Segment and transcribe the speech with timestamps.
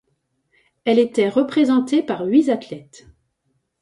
[0.85, 3.05] Elle était représentée par huit athlètes.